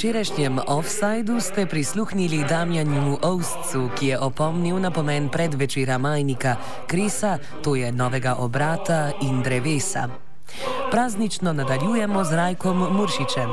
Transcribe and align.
Včerajšnjem 0.00 0.64
offsajdu 0.64 1.36
ste 1.44 1.68
prisluhnili 1.68 2.40
Damjanu 2.48 3.20
Ovscu, 3.20 3.92
ki 3.92 4.06
je 4.06 4.16
opomnil 4.16 4.80
na 4.80 4.88
pomen 4.88 5.28
predvečera 5.28 6.00
Majnika 6.00 6.56
Krisa, 6.88 7.36
to 7.60 7.76
je 7.76 7.92
novega 7.92 8.40
obrata 8.40 9.12
in 9.20 9.44
drevesa. 9.44 10.08
Praznično 10.90 11.52
nadaljujemo 11.52 12.24
z 12.24 12.32
Rajkom 12.32 12.96
Muršičem. 12.96 13.50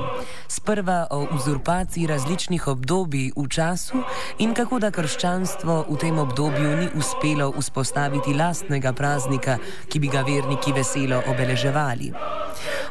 Sprva 0.48 1.08
o 1.12 1.28
uzurpaciji 1.36 2.08
različnih 2.08 2.68
obdobij 2.68 3.32
v 3.36 3.48
času 3.48 4.00
in 4.40 4.54
kako 4.54 4.80
da 4.80 4.92
krščanstvo 4.92 5.86
v 5.90 5.98
tem 6.00 6.20
obdobju 6.20 6.78
ni 6.78 6.88
uspelo 6.96 7.52
vzpostaviti 7.60 8.34
lastnega 8.34 8.94
praznika, 8.94 9.58
ki 9.92 10.00
bi 10.00 10.08
ga 10.08 10.24
verniki 10.24 10.72
veselo 10.72 11.22
obeleževali. 11.28 12.12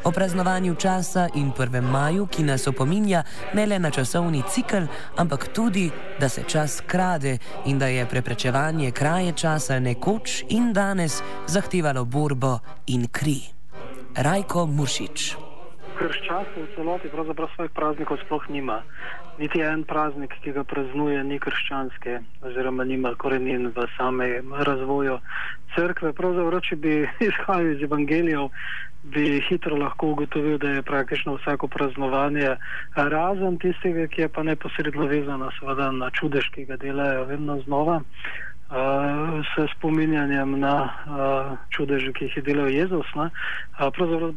O 0.07 0.11
praznovanju 0.11 0.75
časa 0.75 1.29
in 1.35 1.53
1. 1.53 1.81
maju, 1.81 2.27
ki 2.27 2.43
nas 2.43 2.67
opominja 2.67 3.23
ne 3.55 3.67
le 3.67 3.79
na 3.79 3.91
časovni 3.91 4.43
cikl, 4.51 4.87
ampak 5.17 5.49
tudi, 5.53 5.91
da 6.21 6.29
se 6.29 6.43
čas 6.47 6.81
krade 6.87 7.39
in 7.65 7.79
da 7.79 7.87
je 7.87 8.07
preprečevanje 8.07 8.91
kraje 8.91 9.33
časa 9.33 9.81
nekoč 9.81 10.45
in 10.49 10.73
danes 10.73 11.23
zahtevalo 11.47 12.05
borbo 12.05 12.59
in 12.87 13.09
kri. 13.09 13.41
Rajko 14.17 14.67
Mušič. 14.67 15.35
Krščanstvo 15.97 16.63
v 16.63 16.73
celoti 16.75 17.09
pravzaprav 17.09 17.49
svojih 17.55 17.73
praznikov 17.73 18.19
sploh 18.25 18.49
nima. 18.53 18.83
Niti 19.39 19.61
en 19.65 19.85
praznik, 19.85 20.35
ki 20.45 20.53
ga 20.57 20.65
praznuje, 20.65 21.23
ni 21.25 21.39
krščanski, 21.41 22.19
oziroma 22.45 22.85
nima 22.85 23.15
korenin 23.21 23.71
v 23.77 23.87
samem 23.97 24.53
razvoju 24.69 25.19
crkve. 25.75 26.13
Pravzaprav, 26.17 26.61
če 26.69 26.77
bi 26.77 26.95
izhajal 27.29 27.73
iz 27.73 27.85
evangelijev, 27.89 28.49
bi 29.17 29.41
hitro 29.49 29.77
lahko 29.81 30.13
ugotovil, 30.15 30.59
da 30.59 30.77
je 30.77 30.87
praktično 30.87 31.37
vsako 31.37 31.69
praznovanje 31.73 32.57
razen 32.97 33.59
tistega, 33.63 34.09
ki 34.13 34.27
je 34.27 34.29
pa 34.29 34.43
neposredno 34.43 35.09
vezano 35.13 35.51
na 36.01 36.11
čudež, 36.11 36.51
ki 36.53 36.69
ga 36.69 36.77
delajo 36.77 37.25
vedno 37.31 37.61
znova 37.65 38.01
uh, 38.71 39.45
s 39.47 39.71
spominjanjem 39.77 40.61
na 40.61 40.77
uh, 40.85 41.59
čudeže, 41.71 42.13
ki 42.13 42.25
jih 42.25 42.37
je 42.37 42.43
delal 42.43 42.71
Jezus, 42.71 43.07
uh, 43.15 43.29
pravzaprav 43.79 44.35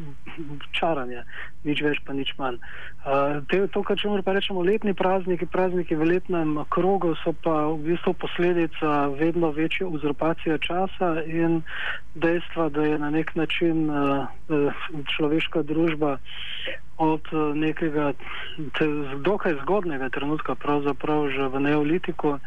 čaranje, 0.78 1.24
nič 1.64 1.82
več, 1.82 2.00
pa 2.04 2.12
nič 2.12 2.34
manj. 2.38 2.58
Uh, 3.06 3.40
te, 3.50 3.62
to, 3.72 3.82
kar 3.86 3.98
če 3.98 4.10
moramo 4.12 4.36
reči, 4.36 4.52
letni 4.52 4.94
prazniki, 4.94 5.46
prazniki 5.46 5.96
v 5.96 6.10
letnem 6.12 6.56
krogu, 6.68 7.14
so 7.22 7.32
pa 7.32 7.70
v 7.72 7.78
bistvu 7.92 8.14
posledica 8.20 9.08
vedno 9.16 9.50
večje 9.50 9.86
uzurpacije 9.86 10.58
časa 10.60 11.22
in 11.24 11.62
dejstva, 12.14 12.68
da 12.68 12.84
je 12.84 12.98
na 12.98 13.10
nek 13.10 13.34
način 13.36 13.88
uh, 13.90 14.26
človeška 15.16 15.62
družba 15.62 16.18
od 16.98 17.20
eh, 17.32 17.54
nekega 17.54 18.12
dokaj 19.20 19.54
zgodnega 19.62 20.08
trenutka, 20.08 20.54
pravzaprav 20.54 21.30
že 21.30 21.48
v 21.48 21.60
neolitiku, 21.60 22.38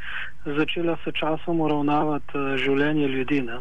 začela 0.46 0.98
se 1.04 1.12
časom 1.12 1.62
uravnavati 1.62 2.38
eh, 2.38 2.58
življenje 2.58 3.08
ljudi. 3.08 3.42
Ne? 3.42 3.60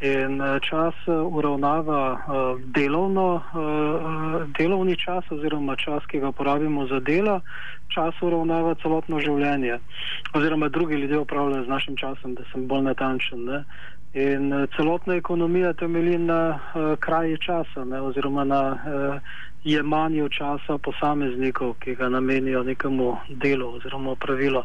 In 0.00 0.40
eh, 0.40 0.60
čas 0.64 0.94
uravnava 1.08 2.20
delovno, 2.76 3.42
delovni 4.58 4.96
čas 4.96 5.24
oziroma 5.30 5.76
čas, 5.76 6.04
ki 6.08 6.20
ga 6.20 6.32
porabimo 6.32 6.86
za 6.86 7.00
delo, 7.00 7.40
čas 7.88 8.14
uravnava 8.22 8.74
celotno 8.82 9.20
življenje. 9.20 9.78
Oziroma 10.34 10.68
drugi 10.68 10.94
ljudje 10.94 11.18
upravljajo 11.18 11.64
z 11.64 11.68
našim 11.68 11.96
časom, 11.96 12.34
da 12.34 12.44
sem 12.52 12.68
bolj 12.68 12.88
natančen. 12.92 13.44
Ne? 13.44 13.64
In 14.14 14.66
celotna 14.76 15.14
ekonomija 15.20 15.72
temelji 15.72 16.18
na 16.18 16.58
kraji 16.98 17.36
časa, 17.38 17.84
ne, 17.84 18.00
oziroma 18.02 18.44
na 18.44 18.62
uh, 18.74 19.36
jemanju 19.64 20.28
časa 20.28 20.78
posameznikov, 20.78 21.74
ki 21.80 21.94
ga 21.94 22.08
namenijo 22.08 22.62
nekemu 22.62 23.16
delu 23.28 23.74
oziroma 23.76 24.14
pravilu. 24.14 24.62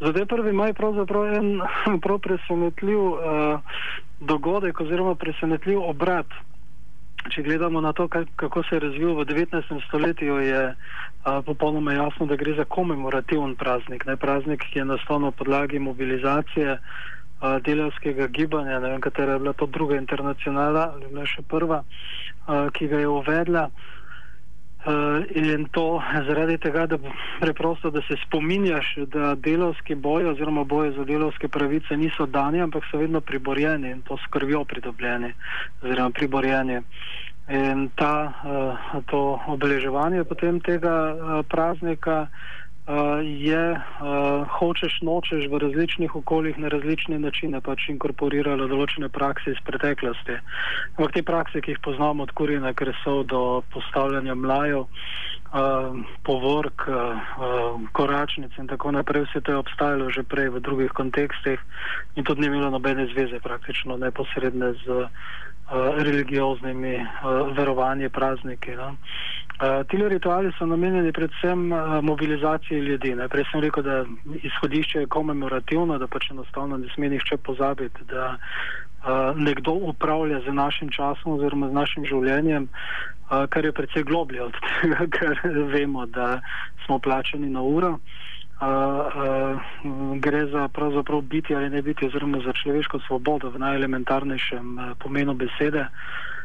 Zato 0.00 0.18
je 0.18 0.26
prvi 0.26 0.52
maj 0.52 0.72
pravzaprav 0.72 1.34
en 1.34 1.60
prav 2.02 2.18
presenetljiv 2.18 2.98
uh, 2.98 3.60
dogodek 4.20 4.80
oziroma 4.80 5.14
presenetljiv 5.14 5.82
obrat. 5.82 6.26
Če 7.28 7.42
gledamo 7.42 7.80
na 7.80 7.92
to, 7.92 8.08
kako 8.36 8.62
se 8.62 8.76
je 8.76 8.80
razvil 8.80 9.14
v 9.14 9.24
19. 9.26 9.84
stoletju, 9.88 10.38
je 10.38 10.74
a, 11.24 11.42
popolnoma 11.42 11.92
jasno, 11.92 12.26
da 12.26 12.36
gre 12.36 12.54
za 12.54 12.64
komemorativen 12.64 13.56
praznik. 13.56 14.06
Ne, 14.06 14.16
praznik, 14.16 14.62
ki 14.72 14.78
je 14.78 14.84
nastal 14.84 15.20
na 15.20 15.30
podlagi 15.30 15.78
mobilizacije 15.78 16.78
a, 16.78 17.58
delavskega 17.58 18.26
gibanja, 18.26 18.78
ne 18.80 18.94
vem, 18.94 19.00
katera 19.00 19.32
je 19.32 19.38
bila 19.38 19.52
to 19.52 19.66
druga 19.66 19.98
internacionala 19.98 20.92
ali 20.94 21.10
bila 21.10 21.26
še 21.26 21.42
prva, 21.42 21.82
a, 22.46 22.70
ki 22.72 22.88
ga 22.88 23.02
je 23.02 23.08
uvedla. 23.08 23.66
Uh, 23.66 23.97
in 25.34 25.66
to 25.72 26.02
zaradi 26.26 26.58
tega, 26.58 26.86
da, 26.86 26.98
preprosto, 27.40 27.90
da 27.90 28.00
se 28.00 28.16
spominjaš, 28.26 28.94
da 29.06 29.34
delovski 29.34 29.94
boj 29.94 30.30
oziroma 30.30 30.64
boje 30.64 30.92
za 30.92 31.04
delovske 31.04 31.48
pravice 31.48 31.96
niso 31.96 32.26
dani, 32.26 32.60
ampak 32.60 32.84
so 32.90 32.98
vedno 32.98 33.20
priborjeni 33.20 33.90
in 33.90 34.02
to 34.02 34.16
skrbijo 34.26 34.64
pridobljeni 34.64 35.32
oziroma 35.82 36.10
priborjeni. 36.10 36.80
In 37.48 37.88
ta, 37.96 38.32
uh, 38.44 39.04
to 39.06 39.40
obeleževanje 39.46 40.24
potem 40.24 40.60
tega 40.60 40.94
uh, 41.14 41.46
praznika 41.48 42.26
je, 43.22 43.64
uh, 43.76 44.48
hočeš 44.48 45.02
nočeš 45.02 45.44
v 45.52 45.58
različnih 45.58 46.16
okoljih 46.16 46.58
na 46.58 46.68
različne 46.68 47.18
načine 47.18 47.60
pač 47.60 47.88
inkorporiralo 47.92 48.68
določene 48.68 49.08
prakse 49.12 49.52
iz 49.52 49.60
preteklosti. 49.64 50.38
Ampak 50.96 51.12
te 51.12 51.22
prakse, 51.22 51.60
ki 51.60 51.76
jih 51.76 51.82
poznamo 51.84 52.24
od 52.24 52.32
kurjena 52.32 52.72
kresov 52.72 53.26
do 53.28 53.60
postavljanja 53.74 54.34
mlajev, 54.34 54.86
uh, 54.88 56.00
povork, 56.24 56.88
koračnic 57.92 58.56
in 58.58 58.66
tako 58.72 58.92
naprej, 58.96 59.26
vse 59.28 59.44
to 59.44 59.52
je 59.52 59.60
obstajalo 59.60 60.10
že 60.10 60.24
prej 60.24 60.48
v 60.56 60.60
drugih 60.60 60.92
kontekstih 60.92 61.60
in 62.16 62.24
tudi 62.24 62.40
ni 62.40 62.46
imelo 62.46 62.70
nobene 62.70 63.06
zveze 63.12 63.40
praktično 63.40 63.96
neposredne 63.96 64.72
z 64.84 65.08
religioznimi 66.00 67.06
verovanji, 67.52 68.08
prazniki. 68.08 68.72
No. 68.72 68.96
Uh, 69.58 69.86
ti 69.88 69.96
rituali 69.96 70.52
so 70.58 70.66
namenjeni 70.66 71.12
predvsem 71.12 71.72
uh, 71.72 71.78
mobilizaciji 72.02 72.78
ljudi. 72.78 73.14
Ne. 73.14 73.28
Prej 73.28 73.44
sem 73.50 73.60
rekel, 73.60 73.82
da 73.82 74.04
izhodišče 74.42 75.00
je 75.00 75.06
komemorativno, 75.06 75.98
da 75.98 76.06
pač 76.06 76.30
enostavno 76.30 76.76
ne 76.78 76.86
sme 76.94 77.08
nihče 77.08 77.36
pozabiti, 77.36 78.04
da 78.06 78.36
uh, 78.36 79.34
nekdo 79.36 79.72
upravlja 79.72 80.40
z 80.46 80.54
našim 80.54 80.92
časom 80.94 81.32
oziroma 81.32 81.68
z 81.68 81.74
našim 81.74 82.06
življenjem, 82.06 82.68
uh, 82.68 83.48
kar 83.50 83.64
je 83.64 83.72
predvsej 83.72 84.06
globlje 84.06 84.46
od 84.46 84.54
tega, 84.68 85.10
ker 85.10 85.42
vemo, 85.74 86.06
da 86.06 86.38
smo 86.86 87.00
plačeni 87.02 87.50
na 87.50 87.62
uro. 87.62 87.98
Uh, 87.98 88.62
uh, 88.62 89.58
gre 90.22 90.46
za 90.54 90.68
pravzaprav 90.68 91.20
biti 91.20 91.54
ali 91.54 91.70
ne 91.70 91.82
biti, 91.82 92.06
oziroma 92.06 92.38
za 92.46 92.54
človeško 92.62 93.02
svobodo 93.10 93.50
v 93.50 93.58
najelementarnejšem 93.58 94.78
uh, 94.78 94.94
pomenu 95.02 95.34
besede. 95.34 95.82
Uh, 95.82 96.37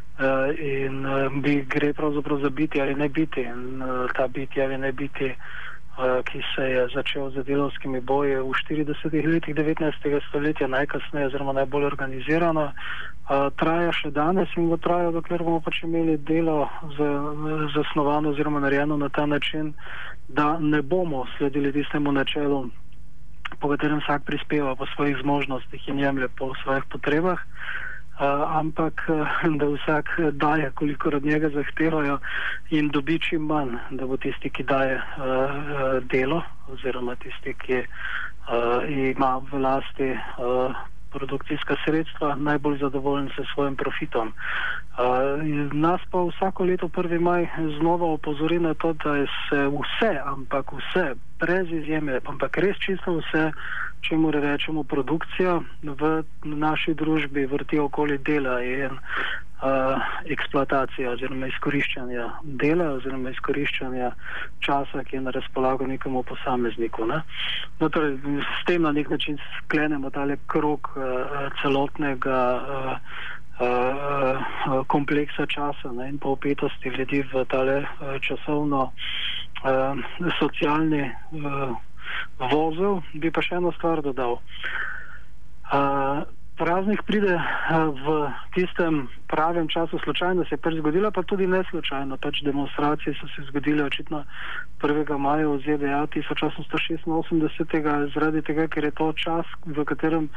in 0.57 1.05
uh, 1.05 1.41
bi 1.41 1.65
gre 1.65 1.93
pravzaprav 1.93 2.39
za 2.39 2.49
biti 2.49 2.81
ali 2.81 2.95
ne 2.95 3.09
biti. 3.09 3.41
In 3.41 3.81
uh, 3.81 4.11
ta 4.13 4.27
biti 4.27 4.61
ali 4.61 4.77
ne 4.77 4.91
biti, 4.91 5.35
ki 6.23 6.41
se 6.55 6.61
je 6.61 6.87
začel 6.95 7.29
z 7.29 7.43
delovskimi 7.45 8.01
boji 8.01 8.35
v 8.41 8.49
40-ih 8.49 9.27
letih 9.27 9.55
19. 9.55 9.93
stoletja, 10.29 10.67
najkasneje, 10.67 11.27
oziroma 11.27 11.53
najbolj 11.53 11.85
organizirano, 11.85 12.71
traja 13.61 13.91
še 13.93 14.09
danes 14.09 14.49
in 14.57 14.71
bo 14.73 14.77
trajalo, 14.81 15.13
dokler 15.13 15.45
bomo 15.45 15.61
pač 15.61 15.83
imeli 15.85 16.17
delo 16.17 16.65
zasnovano 17.77 18.33
oziroma 18.33 18.59
narejeno 18.65 18.97
na 18.97 19.09
ta 19.13 19.25
način, 19.29 19.73
da 20.27 20.57
ne 20.57 20.81
bomo 20.81 21.27
sledili 21.37 21.69
tistemu 21.71 22.11
načelu, 22.11 22.65
po 23.61 23.69
katerem 23.69 24.01
vsak 24.01 24.25
prispeva 24.25 24.73
po 24.75 24.89
svojih 24.95 25.21
zmožnostih 25.21 25.89
in 25.93 26.01
jemlje 26.01 26.27
po 26.33 26.55
svojih 26.65 26.89
potrebah. 26.89 27.37
Uh, 27.37 27.92
ampak 28.19 29.01
da 29.59 29.65
vsak 29.65 30.19
daje, 30.31 30.71
koliko 30.75 31.09
od 31.09 31.25
njega 31.25 31.49
zahtevajo, 31.49 32.19
in 32.69 32.89
dobi 32.89 33.19
čim 33.19 33.41
manj, 33.41 33.75
da 33.91 34.05
bo 34.05 34.17
tisti, 34.17 34.49
ki 34.49 34.63
daje 34.63 34.95
uh, 34.95 36.03
delo, 36.03 36.41
oziroma 36.67 37.15
tisti, 37.15 37.53
ki 37.53 37.83
uh, 37.83 38.83
ima 39.17 39.41
v 39.51 39.59
lasti 39.59 40.11
uh, 40.11 40.75
produkcijska 41.13 41.75
sredstva, 41.85 42.35
najbolj 42.35 42.77
zadovoljen 42.77 43.29
s 43.29 43.53
svojim 43.53 43.75
profitom. 43.75 44.27
Uh, 44.27 45.73
nas 45.73 46.01
pa 46.11 46.19
vsako 46.21 46.63
leto 46.63 46.87
1. 46.87 47.19
maj 47.19 47.47
znova 47.79 48.05
opozori 48.05 48.59
na 48.59 48.73
to, 48.73 48.93
da 48.93 49.13
se 49.49 49.67
vse, 49.67 50.19
ampak 50.25 50.71
vse, 50.71 51.15
brez 51.39 51.71
izjeme, 51.71 52.19
ampak 52.25 52.57
res 52.57 52.77
čisto 52.85 53.17
vse, 53.17 53.51
če 54.03 54.17
mu 54.19 54.31
rečemo 54.31 54.83
produkcija 54.83 55.59
v 55.83 56.11
naši 56.43 56.93
družbi, 56.93 57.45
vrti 57.47 57.79
okoli 57.79 58.17
dela 58.17 58.59
in 58.63 58.97
uh, 59.63 60.07
eksploatacija 60.35 61.13
oziroma 61.15 61.47
izkoriščanja 61.47 62.25
dela 62.63 62.89
oziroma 62.97 63.31
izkoriščanja 63.31 64.09
časa, 64.65 65.03
ki 65.07 65.17
je 65.17 65.21
na 65.27 65.35
razpolago 65.35 65.87
nekemu 65.87 66.23
posamezniku. 66.27 67.07
Ne? 67.07 67.21
No, 67.79 67.89
torej, 67.89 68.17
s 68.43 68.65
tem 68.67 68.83
na 68.83 68.91
nek 68.91 69.09
način 69.13 69.39
sklenemo 69.59 70.11
tale 70.11 70.37
krok 70.51 70.91
uh, 70.95 71.47
celotnega 71.61 72.41
uh, 72.59 72.91
uh, 73.63 74.83
kompleksa 74.91 75.47
časa 75.47 75.95
ne, 75.95 76.09
in 76.09 76.19
pa 76.19 76.35
upetosti 76.35 76.91
ljudi 76.97 77.23
v 77.31 77.45
tale 77.51 77.79
uh, 77.83 78.19
časovno 78.21 78.83
uh, 78.91 80.05
socialni 80.39 81.07
uh, 81.07 81.75
wozów 82.51 83.03
by 83.15 83.31
pasiano 83.31 83.71
stwardo 83.71 84.13
dał. 84.13 84.39
A 85.63 86.25
praznik 86.57 87.03
pride 87.03 87.41
v 88.05 88.29
tistem 88.53 89.09
pravem 89.27 89.67
času, 89.67 89.99
slučajno 89.99 90.45
se 90.45 90.53
je 90.53 90.61
pač 90.61 90.73
zgodila, 90.77 91.11
pa 91.11 91.23
tudi 91.23 91.47
ne 91.47 91.63
slučajno. 91.69 92.17
Pač 92.17 92.43
demonstracije 92.45 93.15
so 93.17 93.27
se 93.27 93.41
zgodile 93.49 93.83
očitno 93.83 94.23
1. 94.81 95.17
maja 95.17 95.47
v 95.47 95.57
ZDA 95.65 96.05
1886, 96.13 98.13
zaradi 98.13 98.41
tega, 98.41 98.67
ker 98.67 98.83
je 98.83 98.91
to 98.91 99.13
čas, 99.17 99.45
v 99.65 99.85
katerem 99.85 100.29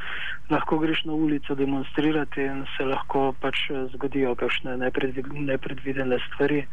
lahko 0.51 0.79
greš 0.79 1.05
na 1.05 1.13
ulico 1.13 1.55
demonstrirati 1.55 2.41
in 2.41 2.65
se 2.77 2.85
lahko 2.85 3.35
pač 3.41 3.69
zgodijo 3.93 4.35
kakšne 4.35 4.77
nepredvidene 4.81 6.19
stvari. 6.29 6.67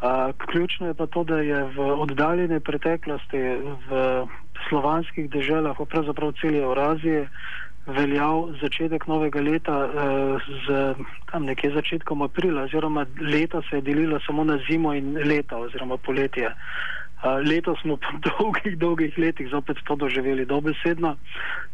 A, 0.00 0.32
ključno 0.36 0.86
je 0.86 0.94
pa 0.94 1.06
to, 1.06 1.24
da 1.24 1.40
je 1.40 1.64
v 1.72 1.80
oddaljene 2.04 2.60
preteklosti 2.60 3.40
v 3.88 4.26
slovanskih 4.68 5.30
deželah, 5.30 5.76
pravzaprav 5.88 6.34
celi 6.40 6.60
Euraziji, 6.60 7.24
veljal 7.86 8.50
začetek 8.60 9.06
novega 9.06 9.40
leta 9.40 9.76
uh, 9.86 10.48
z 10.66 10.94
tam 11.30 11.46
nekje 11.46 11.70
začetkom 11.74 12.22
aprila, 12.22 12.66
oziroma 12.66 13.06
leto 13.20 13.62
se 13.70 13.76
je 13.76 13.82
delilo 13.82 14.20
samo 14.26 14.44
na 14.44 14.58
zimo 14.68 14.94
in 14.94 15.14
leto, 15.14 15.58
oziroma 15.58 15.96
poletje. 15.96 16.50
Uh, 17.16 17.40
leto 17.48 17.76
smo 17.82 17.96
po 17.96 18.12
dolgih, 18.28 18.78
dolgih 18.78 19.18
letih 19.18 19.48
zopet 19.48 19.76
to 19.84 19.96
doživeli 19.96 20.44
dobesedno 20.44 21.16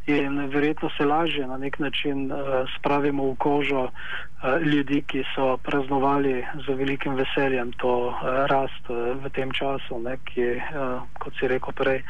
in 0.06 0.39
verjetno 0.50 0.91
se 0.97 1.05
lažje 1.05 1.47
na 1.47 1.56
nek 1.56 1.79
način 1.79 2.33
uh, 2.33 2.39
spravimo 2.79 3.25
v 3.25 3.35
kožo 3.37 3.83
uh, 3.83 3.91
ljudi, 4.62 5.03
ki 5.06 5.25
so 5.35 5.56
praznovali 5.62 6.44
z 6.67 6.75
velikim 6.75 7.15
veseljem 7.15 7.73
to 7.73 8.09
uh, 8.09 8.15
rast 8.50 8.91
uh, 8.91 9.15
v 9.25 9.31
tem 9.31 9.50
času, 9.50 9.99
ne, 10.03 10.17
ki, 10.25 10.47
uh, 10.59 11.03
kot 11.19 11.35
si 11.39 11.49
rekel 11.49 11.73
prej, 11.73 12.03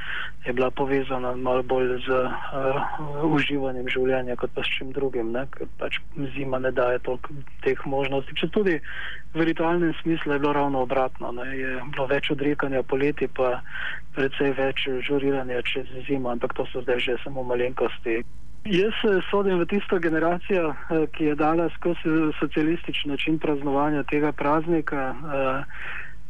je 0.44 0.52
bila 0.52 0.70
povezana 0.70 1.36
malo 1.36 1.62
bolj 1.62 2.00
z 2.06 2.08
uh, 2.08 3.28
uživanjem 3.28 3.88
življenja 3.88 4.36
kot 4.36 4.50
pa 4.54 4.64
s 4.64 4.72
čim 4.78 4.92
drugim, 4.92 5.32
ne, 5.32 5.44
ker 5.52 5.68
pač 5.78 6.00
zima 6.36 6.58
ne 6.58 6.72
daje 6.72 6.98
toliko 7.04 7.36
teh 7.62 7.84
možnosti. 7.86 8.36
Če 8.40 8.48
tudi 8.48 8.80
v 9.34 9.44
ritualnem 9.44 9.92
smislu 10.02 10.32
je 10.32 10.38
bilo 10.38 10.52
ravno 10.52 10.82
obratno, 10.82 11.32
ne, 11.32 11.46
je 11.56 11.76
bilo 11.92 12.08
več 12.08 12.32
odrekanja 12.32 12.82
poleti, 12.82 13.21
pa 13.28 13.60
predvsej 14.14 14.52
več 14.58 14.86
žuriranja 15.08 15.62
čez 15.62 15.86
zimo, 16.06 16.30
ampak 16.30 16.54
to 16.54 16.66
so 16.72 16.82
zdaj 16.82 17.00
že 17.00 17.16
samo 17.24 17.42
malenko 17.42 17.88
malenkosti. 17.88 18.22
Jaz 18.64 18.94
sodim 19.30 19.58
v 19.58 19.66
tisto 19.66 19.98
generacijo, 19.98 20.70
eh, 20.70 21.06
ki 21.10 21.24
je 21.24 21.34
dala 21.34 21.68
skozi 21.74 22.30
socialistični 22.38 23.10
način 23.10 23.38
praznovanja 23.38 24.02
tega 24.02 24.32
praznika. 24.32 25.14
Eh, 25.14 25.64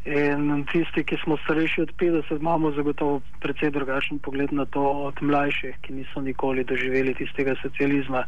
in 0.05 0.65
tisti, 0.73 1.05
ki 1.05 1.17
smo 1.25 1.37
starejši 1.45 1.83
od 1.83 1.93
50, 1.97 2.41
imamo 2.41 2.73
zagotovo 2.73 3.21
precej 3.41 3.71
drugačen 3.71 4.19
pogled 4.19 4.53
na 4.53 4.65
to 4.65 4.83
od 4.83 5.23
mlajših, 5.23 5.77
ki 5.83 5.93
niso 5.93 6.21
nikoli 6.21 6.65
doživeli 6.65 7.15
tistega 7.15 7.55
socializma. 7.63 8.25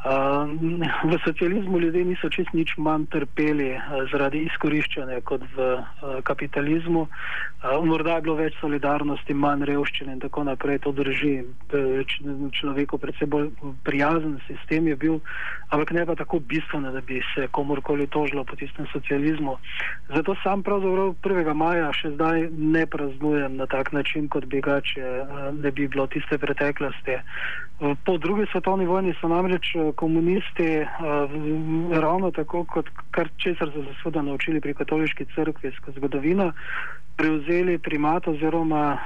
V 0.00 1.18
socializmu 1.24 1.78
ljudje 1.78 2.04
niso 2.04 2.28
čest 2.32 2.52
nič 2.56 2.72
manj 2.80 3.04
trpeli 3.12 3.76
zaradi 4.08 4.46
izkoriščanja 4.48 5.20
kot 5.28 5.44
v 5.52 5.66
kapitalizmu. 6.24 7.04
Morda 7.84 8.14
je 8.16 8.24
bilo 8.24 8.36
več 8.38 8.56
solidarnosti, 8.62 9.36
manj 9.36 9.66
revščine 9.68 10.16
in 10.16 10.22
tako 10.22 10.46
naprej, 10.48 10.80
to 10.86 10.94
drži. 10.96 11.34
Človeku 12.56 12.96
predvsem 12.96 13.28
bolj 13.28 13.50
prijazen 13.84 14.38
sistem 14.48 14.88
je 14.88 14.96
bil, 14.96 15.20
ampak 15.68 15.92
ne 15.92 16.06
pa 16.08 16.16
tako 16.16 16.40
bistveno, 16.40 16.96
da 16.96 17.04
bi 17.04 17.20
se 17.34 17.50
komorkoli 17.52 18.08
tožilo 18.08 18.44
po 18.48 18.56
tistem 18.56 18.88
socializmu. 18.96 19.58
Zato 20.16 20.32
sam 20.40 20.64
pravzaprav 20.64 21.12
1. 21.20 21.54
maja 21.54 21.92
še 21.92 22.16
zdaj 22.16 22.48
ne 22.56 22.86
praznujem 22.88 23.60
na 23.60 23.68
tak 23.68 23.92
način, 23.92 24.32
kot 24.32 24.48
bi 24.48 24.64
ga, 24.64 24.80
če 24.80 25.04
ne 25.60 25.70
bi 25.70 25.92
bilo 25.92 26.08
tiste 26.08 26.40
preteklosti. 26.40 27.20
Po 27.80 28.18
drugi 28.18 28.44
svetovni 28.52 28.86
vojni 28.86 29.14
so 29.20 29.28
namreč 29.28 29.72
komunisti, 29.96 30.80
uh, 30.80 31.96
ravno 32.00 32.30
tako 32.30 32.64
kot 32.64 32.88
kar 33.10 33.28
česar 33.36 33.70
so 33.72 33.82
se 33.84 33.94
seveda 34.02 34.22
naučili 34.22 34.60
pri 34.60 34.74
katoliški 34.74 35.24
crkvi 35.34 35.72
skozi 35.72 35.96
zgodovino, 35.98 36.52
prevzeli 37.16 37.78
primat 37.78 38.28
oziroma 38.28 38.98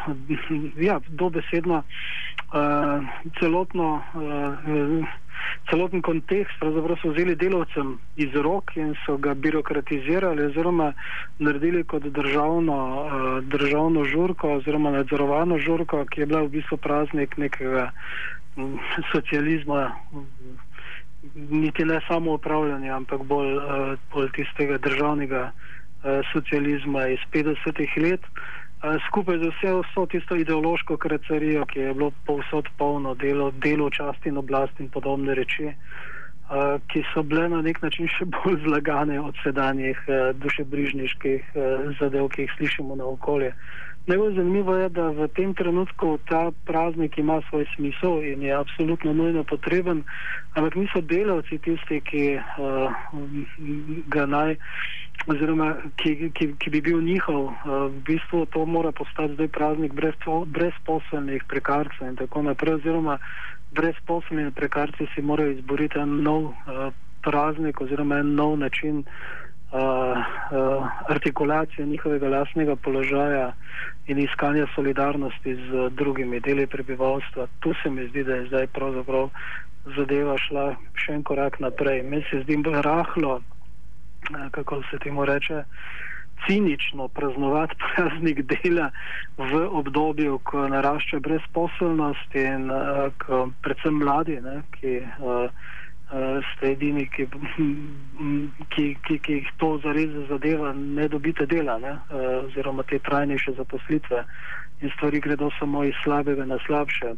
ja, 0.88 1.00
dobesedno 1.08 1.82
uh, 1.82 3.04
celotno. 3.40 4.02
Uh, 4.14 5.06
Celoten 5.70 6.02
kontekst 6.02 6.54
pravzaprav 6.60 6.96
so 7.02 7.10
vzeli 7.10 7.34
delovcem 7.36 7.98
iz 8.16 8.34
rok 8.34 8.76
in 8.76 8.94
so 9.04 9.16
ga 9.16 9.34
birokratizirali 9.34 10.46
oziroma 10.46 10.92
naredili 11.38 11.84
kot 11.84 12.02
državno, 12.02 12.76
uh, 12.76 13.44
državno 13.44 14.04
žurko 14.04 14.54
oziroma 14.58 14.90
nadzorovano 14.90 15.58
žurko, 15.58 16.04
ki 16.10 16.20
je 16.20 16.26
bila 16.26 16.42
v 16.42 16.48
bistvu 16.56 16.76
praznik 16.76 17.36
nekega 17.36 17.90
socializma, 19.12 19.92
niti 21.50 21.84
ne 21.84 22.00
samo 22.08 22.34
upravljanja, 22.34 22.96
ampak 22.96 23.22
bolj, 23.22 23.56
uh, 23.56 23.98
bolj 24.12 24.30
tistega 24.36 24.78
državnega 24.78 25.50
uh, 25.50 26.20
socializma 26.32 27.06
iz 27.08 27.18
50-ih 27.32 27.96
let, 27.96 28.20
uh, 28.20 28.96
skupaj 29.08 29.38
z 29.38 29.52
vso 29.80 30.06
tisto 30.06 30.36
ideološko 30.36 30.96
kracarijo, 30.96 31.66
ki 31.66 31.78
je 31.80 31.94
bilo 31.94 32.10
povsod 32.26 32.68
polno 32.78 33.14
delo, 33.14 33.50
delo 33.50 33.90
časti 33.90 34.28
in 34.28 34.36
oblasti 34.36 34.82
in 34.82 34.90
podobne 34.90 35.34
reči. 35.34 35.72
Uh, 36.44 36.76
ki 36.92 37.00
so 37.14 37.22
bile 37.22 37.48
na 37.48 37.62
nek 37.64 37.80
način 37.82 38.08
še 38.08 38.26
bolj 38.28 38.58
zlagane 38.66 39.16
od 39.20 39.34
sedanjih 39.42 39.96
uh, 40.06 40.36
dušebrižniških 40.36 41.54
uh, 41.54 41.62
zadev, 42.00 42.28
ki 42.28 42.44
jih 42.44 42.52
slišimo 42.58 42.96
na 43.00 43.04
okolje. 43.04 43.54
Najbolj 44.06 44.34
zanimivo 44.34 44.76
je, 44.76 44.88
da 44.88 45.08
v 45.16 45.28
tem 45.32 45.54
trenutku 45.54 46.18
ta 46.28 46.50
praznik 46.64 47.18
ima 47.18 47.40
svoj 47.48 47.64
smisel 47.74 48.24
in 48.24 48.42
je 48.42 48.52
absolutno 48.52 49.12
nujno 49.12 49.44
potreben, 49.44 50.02
ampak 50.54 50.74
niso 50.76 51.00
delavci 51.00 51.58
tisti, 51.58 52.00
ki 52.00 52.36
uh, 52.36 52.92
ga 54.12 54.26
naj, 54.26 54.56
oziroma 55.26 55.70
ki, 55.96 56.30
ki, 56.36 56.50
ki 56.60 56.70
bi 56.70 56.82
bil 56.84 57.00
njihov. 57.00 57.44
Uh, 57.44 57.54
v 57.88 58.02
bistvu 58.04 58.44
to 58.52 58.66
mora 58.66 58.92
postati 58.92 59.34
zdaj 59.34 59.48
praznik 59.48 59.96
brez, 59.96 60.20
brezposelnih 60.46 61.48
prekarcev 61.48 62.08
in 62.08 62.20
tako 62.20 62.42
naprej, 62.42 62.74
oziroma 62.74 63.18
brezposelni 63.72 64.50
prekarci 64.52 65.08
si 65.14 65.22
morajo 65.22 65.56
izboriti 65.56 65.98
en 65.98 66.20
nov 66.22 66.52
uh, 66.52 66.92
praznik 67.24 67.80
oziroma 67.80 68.20
en 68.20 68.34
nov 68.34 68.58
način 68.58 69.04
uh, 69.74 70.88
artikulacije 71.08 71.86
njihovega 71.86 72.28
lastnega 72.28 72.76
položaja 72.76 73.52
in 74.06 74.18
iskanja 74.18 74.66
solidarnosti 74.74 75.54
z 75.54 75.90
drugimi 75.90 76.40
deli 76.40 76.66
prebivalstva. 76.66 77.46
Tu 77.60 77.74
se 77.82 77.90
mi 77.90 78.08
zdi, 78.08 78.24
da 78.24 78.34
je 78.34 78.46
zdaj 78.46 78.66
pravzaprav 78.66 79.30
zadeva 79.96 80.38
šla 80.38 80.74
še 80.94 81.18
en 81.18 81.22
korak 81.22 81.60
naprej. 81.60 82.02
Meni 82.02 82.24
se 82.30 82.42
zdi 82.42 82.56
rahlo, 82.82 83.40
uh, 83.40 84.50
kako 84.50 84.82
se 84.90 84.98
temu 84.98 85.24
reče. 85.24 85.64
Cinično 86.46 87.08
praznovati 87.08 87.74
praznik 87.82 88.42
dela 88.42 88.90
v 89.38 89.68
obdobju, 89.70 90.38
ko 90.44 90.68
narašča 90.68 91.18
brezposelnost 91.20 92.34
in 92.34 92.70
uh, 92.70 93.08
ko 93.26 93.48
predvsem 93.62 93.98
mladi, 93.98 94.40
ne, 94.40 94.60
ki 94.76 94.98
uh, 95.00 95.48
ste 96.52 96.70
edini, 96.72 97.08
ki, 97.10 97.26
ki, 98.74 98.84
ki, 99.06 99.18
ki 99.18 99.32
jih 99.32 99.52
to 99.58 99.78
zares 99.82 100.12
zadeva, 100.28 100.72
ne 100.72 101.08
dobite 101.08 101.46
dela, 101.46 101.78
ne? 101.78 101.94
oziroma 102.44 102.82
te 102.82 102.98
trajnejše 102.98 103.56
zaposlitve 103.58 104.24
in 104.82 104.90
stvari 104.96 105.20
gredo 105.20 105.50
samo 105.58 105.84
iz 105.84 105.94
slabega 106.04 106.44
na 106.44 106.58
slabše. 106.66 107.14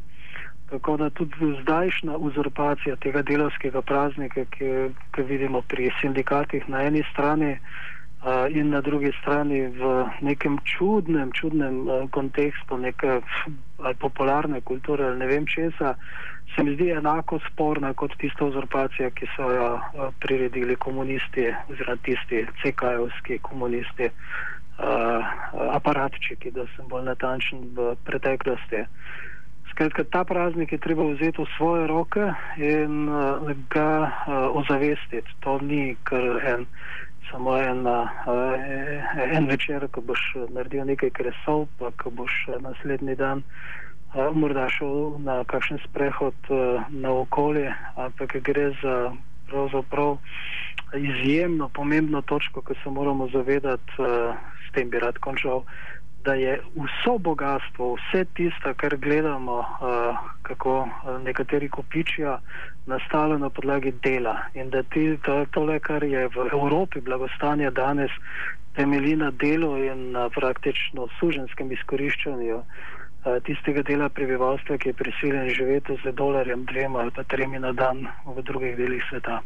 Tako 0.71 0.97
da 0.97 1.11
tudi 1.11 1.35
zdajšnja 1.63 2.17
uzurpacija 2.17 2.97
tega 2.97 3.23
delovskega 3.23 3.83
praznika, 3.83 4.45
ki, 4.45 4.71
ki 5.15 5.23
vidimo 5.23 5.63
pri 5.63 5.91
sindikatih 6.01 6.69
na 6.69 6.83
eni 6.83 7.05
strani 7.13 7.59
in 8.51 8.71
na 8.71 8.81
drugi 8.81 9.13
strani 9.21 9.69
v 9.69 10.07
nekem 10.21 10.59
čudnem, 10.65 11.33
čudnem 11.33 11.87
uh, 11.87 12.11
kontekstu 12.11 12.79
neke 12.79 13.21
popularne 13.99 14.61
kulture 14.61 15.05
ali 15.05 15.19
ne 15.19 15.27
vem 15.27 15.47
česa, 15.47 15.95
se 16.55 16.65
mi 16.65 16.75
zdi 16.75 16.91
enako 16.91 17.39
sporna 17.51 17.93
kot 17.95 18.17
tista 18.19 18.45
uzurpacija, 18.45 19.11
ki 19.11 19.27
so 19.37 19.51
jo 19.53 19.69
uh, 19.75 20.09
priredili 20.21 20.77
komunisti 20.77 21.53
oziroma 21.71 21.97
tisti 22.03 22.47
CK-ovski 22.63 23.39
komunisti, 23.43 24.11
uh, 24.79 25.25
aparatčiki, 25.77 26.51
da 26.51 26.67
sem 26.77 26.89
bolj 26.89 27.05
natančen 27.05 27.69
v 27.77 27.95
preteklosti. 28.05 28.85
Skratka, 29.71 30.05
ta 30.05 30.25
praznik 30.25 30.73
je 30.73 30.79
treba 30.79 31.05
vzeti 31.05 31.43
v 31.43 31.47
svoje 31.57 31.87
roke 31.87 32.33
in 32.57 33.09
uh, 33.09 33.51
ga 33.71 34.09
uh, 34.09 34.57
ozavestiti. 34.57 35.37
To 35.45 35.59
ni 35.61 35.97
kar 36.03 36.41
en, 36.55 36.67
samo 37.31 37.57
en, 37.59 37.87
uh, 37.87 38.09
en 39.33 39.47
večer, 39.47 39.89
ko 39.91 40.01
boš 40.01 40.21
naredil 40.49 40.87
nekaj 40.87 41.11
kresov, 41.11 41.67
pa 41.79 41.91
ko 42.03 42.11
boš 42.11 42.33
naslednji 42.61 43.17
dan 43.17 43.43
morda 44.35 44.69
šel 44.73 45.19
na 45.19 45.45
kakšen 45.45 45.79
sprehod 45.85 46.35
na 46.89 47.11
okolje, 47.13 47.75
ampak 47.97 48.37
gre 48.41 48.71
za 48.83 49.13
pravzaprav 49.51 50.17
izjemno 50.97 51.69
pomembno 51.69 52.23
točko, 52.23 52.63
ki 52.63 52.75
se 52.83 52.91
moramo 52.91 53.29
zavedati, 53.29 53.93
uh, 53.99 54.35
s 54.69 54.73
tem 54.73 54.91
bi 54.91 54.99
rad 54.99 55.19
končal, 55.19 55.63
da 56.25 56.35
je 56.35 56.61
vso 56.75 57.19
bogatstvo, 57.19 57.95
vse 57.95 58.25
tisto, 58.35 58.73
kar 58.77 58.97
gledamo, 58.97 59.63
kako 60.49 60.89
nekateri 61.25 61.69
kopičijo, 61.69 62.39
nastalo 62.87 63.39
na 63.39 63.51
podlagi 63.51 63.93
dela 64.03 64.37
in 64.55 64.71
da 64.71 64.83
ti, 64.83 65.19
to, 65.25 65.45
tole, 65.51 65.79
kar 65.81 66.05
je 66.05 66.29
v 66.29 66.47
Evropi 66.53 67.01
blagostanje 67.01 67.71
danes, 67.71 68.11
temelji 68.77 69.17
na 69.17 69.31
delu 69.31 69.77
in 69.79 70.11
na 70.13 70.29
praktično 70.29 71.09
suženskem 71.19 71.73
izkoriščanju 71.73 72.57
uh, 72.57 72.65
tistega 73.49 73.83
dela 73.83 74.09
prebivalstva, 74.09 74.79
ki 74.79 74.89
je 74.89 74.99
prisiljen 75.01 75.49
živeti 75.49 75.99
z 76.05 76.13
dolarjem, 76.13 76.65
dvema 76.65 76.99
ali 76.99 77.11
pa 77.11 77.25
tremi 77.25 77.59
na 77.59 77.73
dan 77.73 78.07
v 78.27 78.43
drugih 78.43 78.77
delih 78.77 79.03
sveta. 79.11 79.41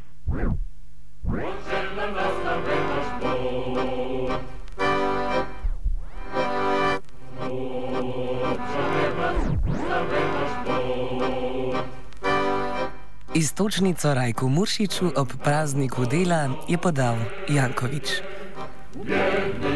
Istočnico 13.40 14.14
Rajku 14.14 14.48
Muršiču 14.48 15.12
ob 15.16 15.28
prazniku 15.44 16.04
dela 16.04 16.48
je 16.68 16.78
podal 16.78 17.16
Jankovič. 17.48 18.08
Bjedni 19.04 19.64
naš 19.64 19.69